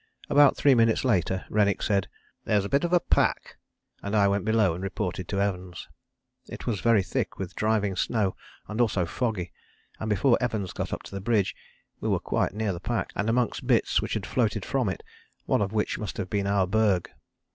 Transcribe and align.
About 0.31 0.57
three 0.57 0.73
minutes 0.73 1.05
later 1.05 1.45
Rennick 1.47 1.83
said, 1.83 2.07
"There's 2.45 2.65
a 2.65 2.69
bit 2.69 2.83
of 2.83 3.09
pack," 3.11 3.57
and 4.01 4.15
I 4.15 4.27
went 4.27 4.45
below 4.45 4.73
and 4.73 4.83
reported 4.83 5.27
to 5.27 5.39
Evans. 5.39 5.89
It 6.49 6.65
was 6.65 6.79
very 6.81 7.03
thick 7.03 7.37
with 7.37 7.53
driving 7.55 7.95
snow 7.95 8.35
and 8.67 8.81
also 8.81 9.05
foggy, 9.05 9.53
and 9.99 10.09
before 10.09 10.39
Evans 10.41 10.73
got 10.73 10.91
up 10.91 11.03
to 11.03 11.11
the 11.13 11.21
bridge 11.21 11.55
we 11.99 12.09
were 12.09 12.19
quite 12.19 12.55
near 12.55 12.73
the 12.73 12.79
pack, 12.79 13.13
and 13.15 13.29
amongst 13.29 13.67
bits 13.67 14.01
which 14.01 14.15
had 14.15 14.25
floated 14.25 14.65
from 14.65 14.89
it, 14.89 15.03
one 15.45 15.61
of 15.61 15.71
which 15.71 15.99
must 15.99 16.17
have 16.17 16.31
been 16.31 16.47
our 16.47 16.65
berg. 16.65 17.07